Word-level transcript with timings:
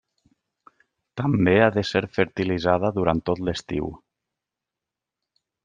També 1.21 1.53
ha 1.65 1.67
de 1.75 1.83
ser 1.91 2.01
fertilitzada 2.17 2.93
durant 2.97 3.23
tot 3.31 3.45
l'estiu. 3.51 3.93